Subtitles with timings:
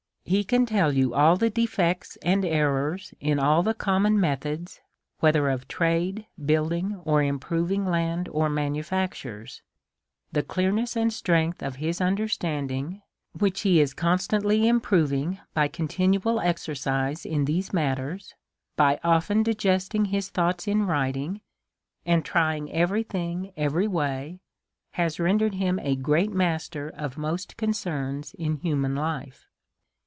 [0.23, 4.79] He can tell you all the defects and errors in all the common methods,
[5.19, 9.61] whether of trade, building, or im proving land or manufactures.
[10.31, 13.01] The clearness and strength of his understanding,
[13.37, 18.33] which he is constantly improving by continual exercise in these matters,
[18.77, 21.41] by often digesting his thoughts in writing,
[22.05, 24.39] and trying every thing every way,
[24.91, 29.45] has rendered him a great mas ter of most concerns hi human life.